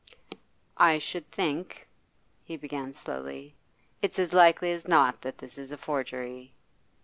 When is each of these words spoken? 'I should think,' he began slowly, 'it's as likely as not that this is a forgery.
'I 0.77 0.97
should 0.97 1.29
think,' 1.29 1.87
he 2.43 2.57
began 2.57 2.91
slowly, 2.91 3.53
'it's 4.01 4.17
as 4.17 4.33
likely 4.33 4.71
as 4.71 4.87
not 4.87 5.21
that 5.21 5.37
this 5.37 5.59
is 5.59 5.71
a 5.71 5.77
forgery. 5.77 6.55